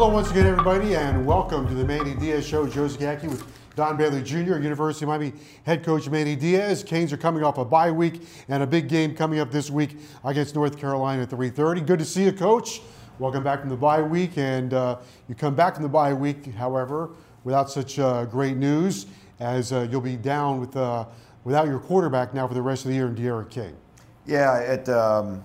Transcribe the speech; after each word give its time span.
Hello, 0.00 0.14
once 0.14 0.30
again, 0.30 0.46
everybody, 0.46 0.96
and 0.96 1.26
welcome 1.26 1.68
to 1.68 1.74
the 1.74 1.84
Manny 1.84 2.14
Diaz 2.14 2.46
Show. 2.46 2.66
Joe 2.66 2.86
Zagacki 2.88 3.28
with 3.28 3.44
Don 3.76 3.98
Bailey 3.98 4.22
Jr., 4.22 4.56
University 4.56 5.04
of 5.04 5.10
Miami 5.10 5.34
head 5.66 5.84
coach 5.84 6.08
Manny 6.08 6.34
Diaz. 6.34 6.82
Canes 6.82 7.12
are 7.12 7.18
coming 7.18 7.44
off 7.44 7.58
a 7.58 7.66
bye 7.66 7.90
week 7.90 8.26
and 8.48 8.62
a 8.62 8.66
big 8.66 8.88
game 8.88 9.14
coming 9.14 9.40
up 9.40 9.50
this 9.50 9.68
week 9.68 9.98
against 10.24 10.54
North 10.54 10.78
Carolina 10.78 11.24
at 11.24 11.28
3:30. 11.28 11.86
Good 11.86 11.98
to 11.98 12.06
see 12.06 12.24
you, 12.24 12.32
Coach. 12.32 12.80
Welcome 13.18 13.44
back 13.44 13.60
from 13.60 13.68
the 13.68 13.76
bye 13.76 14.00
week, 14.00 14.38
and 14.38 14.72
uh, 14.72 14.96
you 15.28 15.34
come 15.34 15.54
back 15.54 15.74
from 15.74 15.82
the 15.82 15.90
bye 15.90 16.14
week, 16.14 16.54
however, 16.54 17.10
without 17.44 17.70
such 17.70 17.98
uh, 17.98 18.24
great 18.24 18.56
news, 18.56 19.04
as 19.38 19.70
uh, 19.70 19.86
you'll 19.90 20.00
be 20.00 20.16
down 20.16 20.60
with 20.60 20.74
uh, 20.78 21.04
without 21.44 21.66
your 21.66 21.78
quarterback 21.78 22.32
now 22.32 22.48
for 22.48 22.54
the 22.54 22.62
rest 22.62 22.86
of 22.86 22.88
the 22.88 22.94
year 22.94 23.08
in 23.08 23.14
D'Eriq 23.14 23.50
King. 23.50 23.76
Yeah, 24.24 24.60
it. 24.60 24.88
Um, 24.88 25.44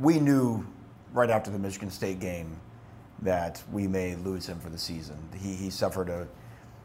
we 0.00 0.18
knew 0.18 0.66
right 1.12 1.28
after 1.28 1.50
the 1.50 1.58
Michigan 1.58 1.90
State 1.90 2.20
game 2.20 2.58
that 3.22 3.62
we 3.72 3.86
may 3.86 4.14
lose 4.16 4.46
him 4.46 4.58
for 4.60 4.70
the 4.70 4.78
season. 4.78 5.16
He, 5.36 5.54
he 5.54 5.70
suffered 5.70 6.08
a, 6.08 6.26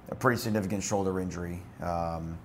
a 0.09 0.15
pretty 0.15 0.39
significant 0.39 0.83
shoulder 0.83 1.19
injury. 1.19 1.61
Um, 1.81 2.37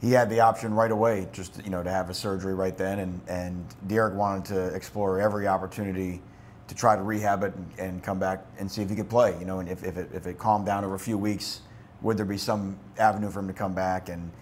he 0.00 0.12
had 0.12 0.30
the 0.30 0.40
option 0.40 0.74
right 0.74 0.90
away, 0.90 1.28
just 1.32 1.62
you 1.64 1.70
know, 1.70 1.82
to 1.82 1.90
have 1.90 2.10
a 2.10 2.14
surgery 2.14 2.54
right 2.54 2.76
then, 2.76 2.98
and 2.98 3.20
and 3.28 3.64
D'Eriq 3.86 4.14
wanted 4.14 4.44
to 4.46 4.74
explore 4.74 5.20
every 5.20 5.46
opportunity 5.46 6.20
to 6.66 6.74
try 6.74 6.96
to 6.96 7.02
rehab 7.02 7.44
it 7.44 7.54
and, 7.54 7.72
and 7.78 8.02
come 8.02 8.18
back 8.18 8.44
and 8.58 8.70
see 8.70 8.82
if 8.82 8.90
he 8.90 8.96
could 8.96 9.08
play. 9.08 9.36
You 9.38 9.44
know, 9.44 9.60
and 9.60 9.68
if, 9.68 9.84
if 9.84 9.96
it 9.96 10.10
if 10.12 10.26
it 10.26 10.38
calmed 10.38 10.66
down 10.66 10.84
over 10.84 10.96
a 10.96 10.98
few 10.98 11.16
weeks, 11.16 11.60
would 12.02 12.16
there 12.16 12.26
be 12.26 12.36
some 12.36 12.78
avenue 12.98 13.30
for 13.30 13.38
him 13.38 13.46
to 13.46 13.52
come 13.52 13.74
back 13.74 14.08
and 14.08 14.32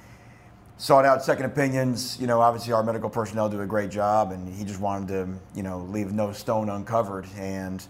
sought 0.81 1.05
out 1.05 1.22
second 1.22 1.44
opinions. 1.44 2.19
You 2.19 2.26
know, 2.26 2.41
obviously 2.41 2.72
our 2.72 2.82
medical 2.82 3.10
personnel 3.10 3.50
do 3.50 3.60
a 3.60 3.66
great 3.66 3.91
job, 3.91 4.32
and 4.32 4.49
he 4.49 4.65
just 4.65 4.81
wanted 4.81 5.09
to, 5.09 5.28
you 5.54 5.62
know, 5.62 5.81
leave 5.91 6.10
no 6.10 6.32
stone 6.32 6.70
uncovered. 6.70 7.26
And, 7.37 7.87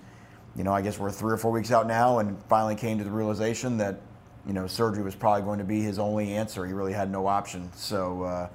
you 0.56 0.64
know, 0.64 0.72
I 0.72 0.82
guess 0.82 0.98
we're 0.98 1.10
three 1.10 1.32
or 1.32 1.36
four 1.36 1.52
weeks 1.52 1.70
out 1.70 1.86
now, 1.86 2.18
and 2.18 2.36
finally 2.48 2.74
came 2.74 2.98
to 2.98 3.04
the 3.04 3.10
realization 3.10 3.76
that, 3.78 4.00
you 4.46 4.52
know, 4.52 4.66
surgery 4.66 5.02
was 5.02 5.14
probably 5.14 5.42
going 5.42 5.58
to 5.58 5.64
be 5.64 5.80
his 5.80 5.98
only 5.98 6.34
answer. 6.34 6.66
He 6.66 6.72
really 6.72 6.92
had 6.92 7.10
no 7.10 7.26
option. 7.26 7.70
So, 7.74 8.22
uh, 8.22 8.48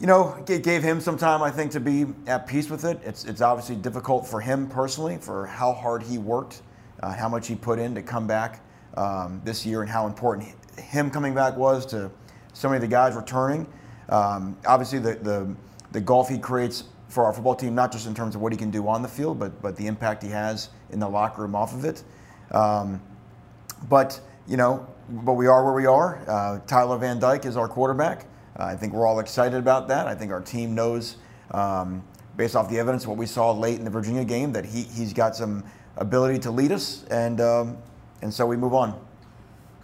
you 0.00 0.06
know, 0.06 0.42
it 0.48 0.62
gave 0.62 0.82
him 0.82 1.00
some 1.00 1.16
time, 1.16 1.42
I 1.42 1.50
think, 1.50 1.72
to 1.72 1.80
be 1.80 2.06
at 2.26 2.46
peace 2.46 2.68
with 2.68 2.84
it. 2.84 3.00
It's 3.04 3.24
it's 3.24 3.40
obviously 3.40 3.76
difficult 3.76 4.26
for 4.26 4.40
him 4.40 4.68
personally, 4.68 5.18
for 5.18 5.46
how 5.46 5.72
hard 5.72 6.02
he 6.02 6.18
worked, 6.18 6.62
uh, 7.02 7.12
how 7.12 7.28
much 7.28 7.46
he 7.46 7.54
put 7.54 7.78
in 7.78 7.94
to 7.94 8.02
come 8.02 8.26
back 8.26 8.60
um, 8.96 9.40
this 9.44 9.64
year, 9.64 9.82
and 9.82 9.90
how 9.90 10.06
important 10.06 10.52
him 10.78 11.10
coming 11.10 11.34
back 11.34 11.56
was 11.56 11.86
to 11.86 12.10
so 12.52 12.68
many 12.68 12.76
of 12.76 12.82
the 12.82 12.88
guys 12.88 13.14
returning. 13.14 13.66
Um, 14.08 14.56
obviously, 14.66 14.98
the, 14.98 15.14
the, 15.14 15.54
the 15.92 16.00
golf 16.00 16.28
he 16.28 16.38
creates 16.38 16.84
for 17.14 17.24
our 17.24 17.32
football 17.32 17.54
team, 17.54 17.76
not 17.76 17.92
just 17.92 18.08
in 18.08 18.14
terms 18.14 18.34
of 18.34 18.40
what 18.40 18.52
he 18.52 18.58
can 18.58 18.72
do 18.72 18.88
on 18.88 19.00
the 19.00 19.08
field, 19.08 19.38
but, 19.38 19.62
but 19.62 19.76
the 19.76 19.86
impact 19.86 20.20
he 20.20 20.28
has 20.28 20.70
in 20.90 20.98
the 20.98 21.08
locker 21.08 21.42
room 21.42 21.54
off 21.54 21.72
of 21.72 21.84
it. 21.84 22.02
Um, 22.50 23.00
but, 23.88 24.20
you 24.48 24.56
know, 24.56 24.84
but 25.08 25.34
we 25.34 25.46
are 25.46 25.64
where 25.64 25.74
we 25.74 25.86
are. 25.86 26.28
Uh, 26.28 26.58
Tyler 26.66 26.98
Van 26.98 27.20
Dyke 27.20 27.46
is 27.46 27.56
our 27.56 27.68
quarterback. 27.68 28.26
Uh, 28.58 28.64
I 28.64 28.74
think 28.74 28.92
we're 28.92 29.06
all 29.06 29.20
excited 29.20 29.56
about 29.56 29.86
that. 29.88 30.08
I 30.08 30.14
think 30.16 30.32
our 30.32 30.40
team 30.40 30.74
knows, 30.74 31.18
um, 31.52 32.02
based 32.36 32.56
off 32.56 32.68
the 32.68 32.80
evidence, 32.80 33.06
what 33.06 33.16
we 33.16 33.26
saw 33.26 33.52
late 33.52 33.78
in 33.78 33.84
the 33.84 33.90
Virginia 33.90 34.24
game, 34.24 34.52
that 34.52 34.64
he, 34.64 34.82
he's 34.82 35.12
got 35.12 35.36
some 35.36 35.62
ability 35.96 36.40
to 36.40 36.50
lead 36.50 36.72
us, 36.72 37.04
and, 37.12 37.40
um, 37.40 37.76
and 38.22 38.34
so 38.34 38.44
we 38.44 38.56
move 38.56 38.74
on. 38.74 39.00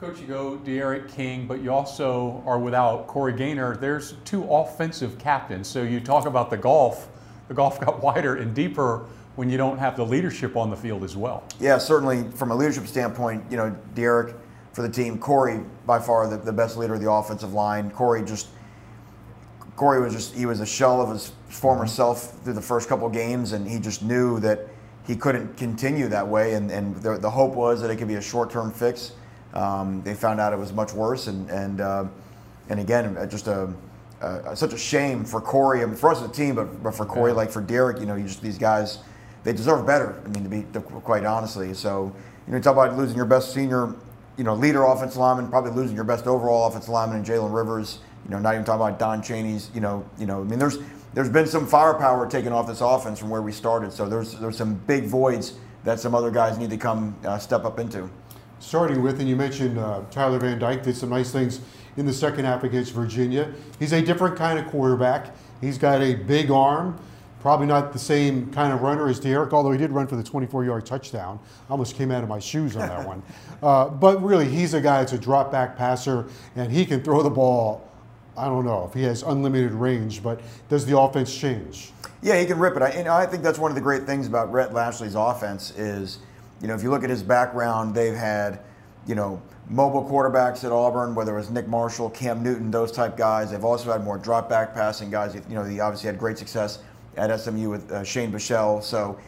Coach, 0.00 0.18
you 0.18 0.26
go 0.26 0.56
D'Eriq 0.56 1.08
King, 1.12 1.47
but 1.47 1.62
you 1.62 1.70
also 1.70 2.42
are 2.44 2.58
without 2.58 3.06
Corey 3.06 3.34
Gaynor. 3.34 3.76
There's 3.76 4.14
two 4.24 4.42
offensive 4.50 5.16
captains. 5.18 5.68
So 5.68 5.82
you 5.82 6.00
talk 6.00 6.26
about 6.26 6.50
the 6.50 6.56
golf. 6.56 7.08
The 7.50 7.56
golf 7.56 7.80
got 7.80 8.00
wider 8.00 8.36
and 8.36 8.54
deeper 8.54 9.06
when 9.34 9.50
you 9.50 9.56
don't 9.58 9.76
have 9.76 9.96
the 9.96 10.06
leadership 10.06 10.54
on 10.54 10.70
the 10.70 10.76
field 10.76 11.02
as 11.02 11.16
well. 11.16 11.42
Yeah, 11.58 11.78
certainly 11.78 12.22
from 12.30 12.52
a 12.52 12.54
leadership 12.54 12.86
standpoint, 12.86 13.42
you 13.50 13.56
know, 13.56 13.76
D'Eriq 13.96 14.36
for 14.72 14.82
the 14.82 14.88
team, 14.88 15.18
Corey 15.18 15.58
by 15.84 15.98
far 15.98 16.28
the, 16.28 16.36
the 16.36 16.52
best 16.52 16.76
leader 16.76 16.94
of 16.94 17.00
the 17.00 17.10
offensive 17.10 17.52
line. 17.52 17.90
Corey 17.90 18.24
just 18.24 18.50
Corey 19.74 20.00
was 20.00 20.14
just 20.14 20.32
he 20.32 20.46
was 20.46 20.60
a 20.60 20.66
shell 20.66 21.00
of 21.00 21.10
his 21.10 21.32
former 21.48 21.88
self 21.88 22.40
through 22.44 22.52
the 22.52 22.62
first 22.62 22.88
couple 22.88 23.08
games, 23.08 23.50
and 23.50 23.66
he 23.66 23.80
just 23.80 24.04
knew 24.04 24.38
that 24.38 24.68
he 25.04 25.16
couldn't 25.16 25.56
continue 25.56 26.06
that 26.06 26.28
way. 26.28 26.54
And, 26.54 26.70
and 26.70 26.94
the, 27.02 27.18
the 27.18 27.30
hope 27.30 27.54
was 27.54 27.82
that 27.82 27.90
it 27.90 27.96
could 27.96 28.06
be 28.06 28.14
a 28.14 28.22
short-term 28.22 28.70
fix. 28.70 29.10
Um, 29.54 30.02
they 30.04 30.14
found 30.14 30.38
out 30.38 30.52
it 30.52 30.58
was 30.58 30.72
much 30.72 30.92
worse, 30.92 31.26
and 31.26 31.50
and 31.50 31.80
uh, 31.80 32.04
and 32.68 32.78
again, 32.78 33.28
just 33.28 33.48
a, 33.48 33.74
a, 34.20 34.56
such 34.56 34.72
a 34.72 34.78
shame 34.78 35.25
for 35.25 35.41
Corey. 35.41 35.82
I 35.82 35.86
mean, 35.86 35.97
for 35.97 36.10
us 36.10 36.22
as 36.22 36.28
a 36.28 36.32
team, 36.32 36.54
but, 36.54 36.82
but 36.82 36.94
for 36.94 37.06
Corey, 37.06 37.32
yeah. 37.32 37.36
like 37.36 37.50
for 37.50 37.62
D'Eriq, 37.62 38.00
you 38.00 38.06
know, 38.06 38.16
you 38.16 38.25
just 38.25 38.42
these 38.42 38.58
guys, 38.58 38.98
they 39.44 39.53
deserve 39.53 39.86
better. 39.86 40.20
I 40.25 40.28
mean, 40.28 40.44
to 40.44 40.48
be 40.48 40.66
to, 40.72 40.81
quite 40.81 41.25
honestly. 41.25 41.75
So 41.75 42.14
you 42.47 42.53
know, 42.53 42.59
you 42.59 42.62
talk 42.62 42.75
about 42.75 42.97
losing 42.97 43.16
your 43.16 43.26
best 43.26 43.53
senior, 43.54 43.94
you 44.36 44.44
know, 44.44 44.54
leader 44.54 44.84
offensive 44.84 45.19
lineman, 45.19 45.48
probably 45.48 45.72
losing 45.72 45.94
your 45.97 46.04
best 46.04 46.26
overall 46.26 46.66
offensive 46.66 46.91
lineman 46.91 47.19
in 47.19 47.25
Jalen 47.25 47.54
Rivers. 47.54 48.00
You 48.25 48.32
know, 48.32 48.38
not 48.38 48.54
even 48.54 48.64
talking 48.64 48.86
about 48.86 48.98
Don 48.98 49.22
Chaney's. 49.22 49.70
You 49.75 49.80
know, 49.80 50.09
you 50.19 50.26
know, 50.26 50.41
I 50.41 50.44
mean, 50.44 50.59
there's 50.59 50.78
there's 51.14 51.30
been 51.30 51.47
some 51.47 51.66
firepower 51.66 52.28
taken 52.28 52.53
off 52.53 52.66
this 52.66 52.80
offense 52.80 53.19
from 53.19 53.30
where 53.30 53.42
we 53.42 53.53
started. 53.53 53.92
So 53.92 54.09
there's 54.09 54.38
there's 54.38 54.56
some 54.56 54.75
big 54.75 55.04
voids 55.04 55.54
that 55.84 55.98
some 55.98 56.14
other 56.14 56.30
guys 56.30 56.59
need 56.59 56.70
to 56.70 56.76
come 56.76 57.16
uh, 57.25 57.38
step 57.38 57.64
up 57.64 57.78
into 57.78 58.10
starting 58.60 59.03
with, 59.03 59.19
and 59.21 59.28
you 59.28 59.34
mentioned 59.34 59.78
uh, 59.78 60.03
Tyler 60.10 60.38
Van 60.38 60.59
Dyke 60.59 60.82
did 60.82 60.97
some 60.97 61.09
nice 61.09 61.32
things 61.32 61.60
in 61.97 62.06
the 62.06 62.12
second 62.12 62.44
half 62.44 62.62
against 62.62 62.93
Virginia. 62.93 63.53
He's 63.78 63.93
a 63.93 64.00
different 64.00 64.37
kind 64.37 64.59
of 64.59 64.66
quarterback. 64.66 65.34
He's 65.60 65.78
got 65.78 66.00
a 66.00 66.15
big 66.15 66.50
arm, 66.50 66.98
probably 67.41 67.66
not 67.66 67.93
the 67.93 67.98
same 67.98 68.53
kind 68.53 68.72
of 68.72 68.82
runner 68.82 69.09
as 69.09 69.19
D'Eriq, 69.19 69.53
although 69.53 69.72
he 69.72 69.78
did 69.78 69.91
run 69.91 70.06
for 70.06 70.16
the 70.16 70.22
24-yard 70.22 70.87
touchdown. 70.87 71.41
I 71.69 71.72
almost 71.72 71.97
came 71.97 72.10
out 72.10 72.22
of 72.22 72.28
my 72.28 72.38
shoes 72.38 72.76
on 72.76 72.89
that 72.89 73.07
one. 73.07 73.22
Uh, 73.62 73.91
but 73.91 74.22
really, 74.22 74.48
he's 74.48 74.72
a 74.72 74.80
guy 74.80 75.01
that's 75.01 75.13
a 75.13 75.18
drop 75.18 75.53
back 75.53 75.77
passer, 75.77 76.27
and 76.56 76.72
he 76.72 76.86
can 76.86 77.03
throw 77.03 77.22
the 77.22 77.28
ball. 77.28 77.86
I 78.34 78.47
don't 78.47 78.65
know 78.65 78.86
if 78.86 78.95
he 78.95 79.03
has 79.03 79.22
unlimited 79.22 79.72
range, 79.72 80.22
but 80.22 80.41
does 80.71 80.86
the 80.86 80.98
offense 80.98 81.36
change? 81.36 81.92
Yeah, 82.22 82.41
he 82.41 82.47
can 82.47 82.59
rip 82.59 82.74
it. 82.77 82.83
I, 82.83 82.89
and 82.89 83.06
I 83.06 83.27
think 83.27 83.42
that's 83.42 83.59
one 83.59 83.71
of 83.71 83.74
the 83.74 83.83
great 83.83 84.04
things 84.04 84.27
about 84.27 84.51
Rhett 84.51 84.72
Lashlee's 84.72 85.15
offense 85.15 85.72
is– 85.72 86.21
you 86.60 86.68
know, 86.68 86.74
if 86.74 86.83
you 86.83 86.91
look 86.91 87.04
at 87.04 87.10
his 87.10 87.22
background, 87.22 87.95
they've 87.95 88.15
had, 88.15 88.60
you 89.07 89.15
know, 89.15 89.41
mobile 89.68 90.04
quarterbacks 90.04 90.65
at 90.65 90.72
Auburn, 90.72 91.15
whether 91.15 91.34
it 91.34 91.39
was 91.39 91.51
Nick 91.51 91.68
Marshall, 91.68 92.10
Cam 92.10 92.42
Newton, 92.42 92.71
those 92.71 92.92
type 92.92 93.16
guys. 93.16 93.51
They've 93.51 93.65
also 93.65 93.92
had 93.92 94.04
more 94.04 94.18
drop 94.18 94.48
back 94.48 94.74
passing 94.74 95.10
guys. 95.10 95.34
You 95.34 95.54
know, 95.54 95.65
he 95.65 95.80
obviously 95.80 96.09
had 96.09 96.18
great 96.18 96.39
success 96.39 96.80
at 97.16 97.34
SMU 97.41 97.71
with 97.71 97.91
uh, 97.91 98.04
Shane 98.04 98.30
Buechele. 98.33 98.83
So, 98.83 99.18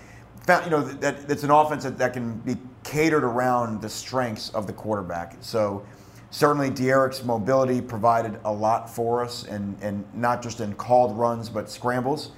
you 0.48 0.70
know, 0.70 0.82
that, 0.82 1.30
it's 1.30 1.44
an 1.44 1.50
offense 1.50 1.84
that, 1.84 1.96
that 1.98 2.12
can 2.12 2.38
be 2.40 2.56
catered 2.82 3.24
around 3.24 3.80
the 3.80 3.88
strengths 3.88 4.50
of 4.50 4.66
the 4.66 4.72
quarterback. 4.72 5.36
So, 5.40 5.86
certainly 6.30 6.70
D'Eriq's 6.70 7.22
mobility 7.22 7.80
provided 7.80 8.38
a 8.44 8.52
lot 8.52 8.90
for 8.90 9.22
us, 9.22 9.44
and, 9.44 9.76
and 9.80 10.04
not 10.14 10.42
just 10.42 10.60
in 10.60 10.74
called 10.74 11.16
runs, 11.16 11.48
but 11.48 11.70
scrambles. 11.70 12.32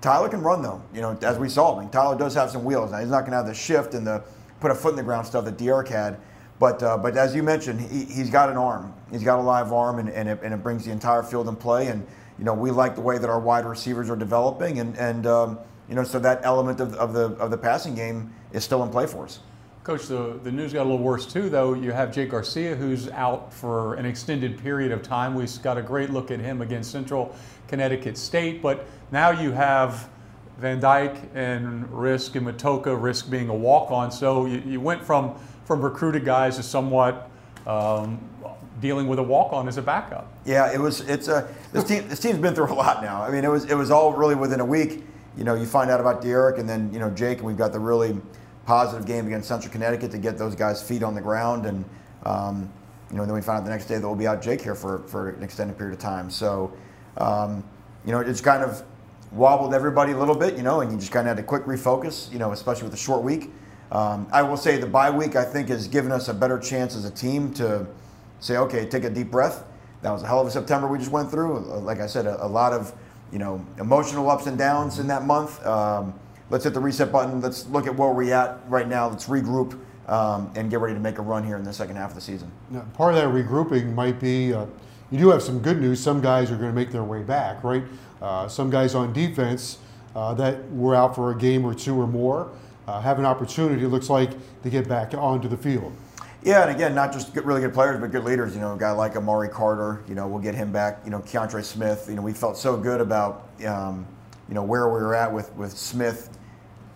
Tyler 0.00 0.28
can 0.28 0.42
run 0.42 0.62
though, 0.62 0.82
you 0.94 1.00
know, 1.00 1.18
as 1.22 1.38
we 1.38 1.48
saw. 1.48 1.76
I 1.76 1.80
mean, 1.80 1.90
Tyler 1.90 2.16
does 2.16 2.34
have 2.34 2.50
some 2.50 2.64
wheels. 2.64 2.92
Now 2.92 3.00
he's 3.00 3.08
not 3.08 3.20
going 3.20 3.32
to 3.32 3.38
have 3.38 3.46
the 3.46 3.54
shift 3.54 3.94
and 3.94 4.06
the 4.06 4.22
put 4.60 4.70
a 4.70 4.74
foot 4.74 4.90
in 4.90 4.96
the 4.96 5.02
ground 5.02 5.26
stuff 5.26 5.44
that 5.44 5.56
D'Eriq 5.56 5.88
had. 5.88 6.18
But 6.58 6.82
uh, 6.82 6.98
but 6.98 7.16
as 7.16 7.34
you 7.34 7.42
mentioned, 7.42 7.80
he, 7.80 8.04
he's 8.04 8.30
got 8.30 8.48
an 8.48 8.56
arm. 8.56 8.92
He's 9.10 9.22
got 9.22 9.38
a 9.38 9.42
live 9.42 9.72
arm, 9.72 9.98
and, 9.98 10.08
and, 10.10 10.28
it, 10.28 10.40
and 10.42 10.52
it 10.52 10.62
brings 10.62 10.84
the 10.84 10.90
entire 10.90 11.22
field 11.22 11.48
in 11.48 11.56
play. 11.56 11.86
And 11.88 12.06
you 12.38 12.44
know 12.44 12.54
we 12.54 12.70
like 12.70 12.94
the 12.94 13.00
way 13.00 13.18
that 13.18 13.28
our 13.28 13.40
wide 13.40 13.64
receivers 13.64 14.10
are 14.10 14.16
developing, 14.16 14.80
and 14.80 14.96
and 14.98 15.26
um, 15.26 15.58
you 15.88 15.94
know 15.94 16.04
so 16.04 16.18
that 16.18 16.40
element 16.42 16.80
of, 16.80 16.94
of 16.94 17.12
the 17.12 17.26
of 17.36 17.50
the 17.50 17.58
passing 17.58 17.94
game 17.94 18.32
is 18.52 18.64
still 18.64 18.82
in 18.82 18.90
play 18.90 19.06
for 19.06 19.24
us. 19.24 19.40
Coach, 19.88 20.08
the, 20.08 20.38
the 20.42 20.52
news 20.52 20.74
got 20.74 20.82
a 20.82 20.84
little 20.90 20.98
worse 20.98 21.24
too, 21.24 21.48
though. 21.48 21.72
You 21.72 21.92
have 21.92 22.12
Jake 22.12 22.28
Garcia, 22.28 22.76
who's 22.76 23.08
out 23.08 23.50
for 23.50 23.94
an 23.94 24.04
extended 24.04 24.58
period 24.58 24.92
of 24.92 25.02
time. 25.02 25.34
We 25.34 25.46
got 25.62 25.78
a 25.78 25.82
great 25.82 26.10
look 26.10 26.30
at 26.30 26.40
him 26.40 26.60
against 26.60 26.90
Central 26.90 27.34
Connecticut 27.68 28.18
State, 28.18 28.60
but 28.60 28.84
now 29.12 29.30
you 29.30 29.50
have 29.52 30.10
Van 30.58 30.78
Dyke 30.78 31.16
and 31.34 31.86
Rizk 31.86 32.34
and 32.34 32.46
Matocha, 32.46 33.00
Rizk 33.00 33.30
being 33.30 33.48
a 33.48 33.54
walk 33.54 33.90
on. 33.90 34.12
So 34.12 34.44
you, 34.44 34.62
you 34.66 34.78
went 34.78 35.02
from, 35.02 35.34
from 35.64 35.80
recruited 35.80 36.22
guys 36.22 36.56
to 36.56 36.62
somewhat 36.62 37.30
um, 37.66 38.20
dealing 38.82 39.08
with 39.08 39.18
a 39.18 39.22
walk 39.22 39.54
on 39.54 39.68
as 39.68 39.78
a 39.78 39.82
backup. 39.82 40.30
Yeah, 40.44 40.70
it 40.70 40.78
was. 40.78 41.00
It's 41.00 41.28
a 41.28 41.48
this 41.72 41.84
team. 41.84 42.06
This 42.08 42.20
team's 42.20 42.40
been 42.40 42.54
through 42.54 42.70
a 42.70 42.74
lot 42.74 43.02
now. 43.02 43.22
I 43.22 43.30
mean, 43.30 43.42
it 43.42 43.50
was 43.50 43.64
it 43.64 43.74
was 43.74 43.90
all 43.90 44.12
really 44.12 44.34
within 44.34 44.60
a 44.60 44.66
week. 44.66 45.02
You 45.38 45.44
know, 45.44 45.54
you 45.54 45.64
find 45.64 45.90
out 45.90 45.98
about 45.98 46.20
D'Eriq 46.20 46.58
and 46.58 46.68
then 46.68 46.92
you 46.92 46.98
know 46.98 47.08
Jake, 47.08 47.38
and 47.38 47.46
we've 47.46 47.56
got 47.56 47.72
the 47.72 47.80
really 47.80 48.20
positive 48.68 49.06
game 49.06 49.26
against 49.26 49.48
Central 49.48 49.72
Connecticut 49.72 50.10
to 50.10 50.18
get 50.18 50.36
those 50.36 50.54
guys' 50.54 50.82
feet 50.82 51.02
on 51.02 51.14
the 51.14 51.22
ground. 51.22 51.64
And, 51.64 51.86
um, 52.26 52.70
you 53.10 53.16
know, 53.16 53.24
then 53.24 53.34
we 53.34 53.40
found 53.40 53.60
out 53.60 53.64
the 53.64 53.70
next 53.70 53.86
day 53.86 53.96
that 53.96 54.06
we'll 54.06 54.14
be 54.14 54.26
out 54.26 54.42
Jake 54.42 54.60
here 54.60 54.74
for, 54.74 54.98
for 55.08 55.30
an 55.30 55.42
extended 55.42 55.78
period 55.78 55.94
of 55.94 56.00
time. 56.00 56.30
So, 56.30 56.70
um, 57.16 57.64
you 58.04 58.12
know, 58.12 58.20
it's 58.20 58.42
kind 58.42 58.62
of 58.62 58.82
wobbled 59.32 59.72
everybody 59.72 60.12
a 60.12 60.18
little 60.18 60.34
bit, 60.34 60.54
you 60.54 60.62
know, 60.62 60.82
and 60.82 60.92
you 60.92 60.98
just 60.98 61.10
kind 61.10 61.26
of 61.26 61.34
had 61.34 61.42
to 61.42 61.48
quick 61.48 61.64
refocus, 61.64 62.30
you 62.30 62.38
know, 62.38 62.52
especially 62.52 62.84
with 62.84 62.92
a 62.92 62.98
short 62.98 63.22
week. 63.22 63.50
Um, 63.90 64.28
I 64.30 64.42
will 64.42 64.58
say 64.58 64.76
the 64.76 64.86
bye 64.86 65.10
week, 65.10 65.34
I 65.34 65.44
think, 65.44 65.70
has 65.70 65.88
given 65.88 66.12
us 66.12 66.28
a 66.28 66.34
better 66.34 66.58
chance 66.58 66.94
as 66.94 67.06
a 67.06 67.10
team 67.10 67.54
to 67.54 67.86
say, 68.40 68.58
okay, 68.58 68.84
take 68.84 69.04
a 69.04 69.10
deep 69.10 69.30
breath. 69.30 69.64
That 70.02 70.10
was 70.10 70.22
a 70.22 70.26
hell 70.26 70.42
of 70.42 70.46
a 70.46 70.50
September 70.50 70.88
we 70.88 70.98
just 70.98 71.10
went 71.10 71.30
through. 71.30 71.60
Like 71.60 72.00
I 72.00 72.06
said, 72.06 72.26
a, 72.26 72.44
a 72.44 72.46
lot 72.46 72.74
of, 72.74 72.92
you 73.32 73.38
know, 73.38 73.64
emotional 73.78 74.28
ups 74.28 74.46
and 74.46 74.58
downs 74.58 74.98
in 74.98 75.06
that 75.06 75.24
month. 75.24 75.64
Um, 75.64 76.12
let's 76.50 76.64
hit 76.64 76.74
the 76.74 76.80
reset 76.80 77.12
button. 77.12 77.40
Let's 77.40 77.66
look 77.68 77.86
at 77.86 77.94
where 77.96 78.10
we're 78.10 78.34
at 78.34 78.60
right 78.68 78.88
now. 78.88 79.08
Let's 79.08 79.26
regroup 79.26 79.78
um, 80.06 80.50
and 80.56 80.70
get 80.70 80.80
ready 80.80 80.94
to 80.94 81.00
make 81.00 81.18
a 81.18 81.22
run 81.22 81.44
here 81.44 81.56
in 81.56 81.64
the 81.64 81.72
second 81.72 81.96
half 81.96 82.10
of 82.10 82.14
the 82.14 82.20
season. 82.20 82.50
Now, 82.70 82.80
part 82.94 83.14
of 83.14 83.20
that 83.20 83.28
regrouping 83.28 83.94
might 83.94 84.18
be 84.18 84.52
uh, 84.52 84.66
you 85.10 85.18
do 85.18 85.28
have 85.30 85.42
some 85.42 85.60
good 85.60 85.80
news. 85.80 86.00
Some 86.00 86.20
guys 86.20 86.50
are 86.50 86.56
going 86.56 86.70
to 86.70 86.74
make 86.74 86.90
their 86.90 87.04
way 87.04 87.22
back, 87.22 87.64
right? 87.64 87.82
Uh, 88.20 88.48
some 88.48 88.68
guys 88.70 88.94
on 88.94 89.12
defense 89.12 89.78
uh, 90.14 90.34
that 90.34 90.70
were 90.72 90.94
out 90.94 91.14
for 91.14 91.30
a 91.30 91.36
game 91.36 91.64
or 91.64 91.74
two 91.74 91.98
or 91.98 92.06
more 92.06 92.50
uh, 92.88 93.00
have 93.00 93.18
an 93.18 93.26
opportunity, 93.26 93.84
it 93.84 93.88
looks 93.88 94.08
like, 94.08 94.30
to 94.62 94.70
get 94.70 94.88
back 94.88 95.14
onto 95.14 95.46
the 95.46 95.56
field. 95.56 95.92
Yeah, 96.42 96.62
and 96.62 96.70
again, 96.70 96.94
not 96.94 97.12
just 97.12 97.34
good, 97.34 97.44
really 97.44 97.60
good 97.60 97.74
players, 97.74 98.00
but 98.00 98.10
good 98.10 98.24
leaders. 98.24 98.54
You 98.54 98.60
know, 98.60 98.74
a 98.74 98.78
guy 98.78 98.92
like 98.92 99.16
Amari 99.16 99.48
Carter, 99.48 100.02
you 100.08 100.14
know, 100.14 100.26
we'll 100.26 100.40
get 100.40 100.54
him 100.54 100.72
back. 100.72 101.00
You 101.04 101.10
know, 101.10 101.20
Keontre 101.20 101.62
Smith, 101.62 102.06
you 102.08 102.14
know, 102.14 102.22
we 102.22 102.32
felt 102.32 102.56
so 102.56 102.76
good 102.76 103.00
about, 103.00 103.48
um, 103.66 104.06
you 104.48 104.54
know, 104.54 104.62
where 104.62 104.86
we 104.86 104.94
were 104.94 105.14
at 105.14 105.32
with, 105.32 105.52
with 105.54 105.76
Smith 105.76 106.37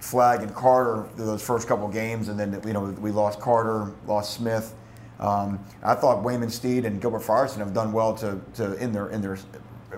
Flagg 0.02 0.42
and 0.42 0.52
Carter 0.52 1.08
those 1.16 1.40
first 1.40 1.68
couple 1.68 1.86
games, 1.88 2.28
and 2.28 2.38
then 2.38 2.60
you 2.66 2.72
know 2.72 2.86
we 3.00 3.12
lost 3.12 3.40
Carter, 3.40 3.92
lost 4.06 4.34
Smith. 4.34 4.74
Um, 5.20 5.64
I 5.82 5.94
thought 5.94 6.24
Waymon 6.24 6.50
Steed 6.50 6.84
and 6.84 7.00
Gilbert 7.00 7.22
Frierson 7.22 7.58
have 7.58 7.72
done 7.72 7.92
well 7.92 8.12
to, 8.16 8.40
to 8.54 8.74
in 8.82 8.92
their 8.92 9.10
in 9.10 9.22
their 9.22 9.38